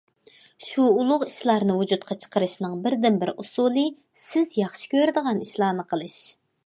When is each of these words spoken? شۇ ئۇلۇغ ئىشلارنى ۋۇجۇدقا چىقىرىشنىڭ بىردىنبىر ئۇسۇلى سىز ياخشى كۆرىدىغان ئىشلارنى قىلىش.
شۇ 0.67 0.85
ئۇلۇغ 1.01 1.25
ئىشلارنى 1.27 1.75
ۋۇجۇدقا 1.81 2.17
چىقىرىشنىڭ 2.23 2.73
بىردىنبىر 2.87 3.33
ئۇسۇلى 3.43 3.85
سىز 4.25 4.57
ياخشى 4.63 4.93
كۆرىدىغان 4.95 5.45
ئىشلارنى 5.45 5.87
قىلىش. 5.93 6.19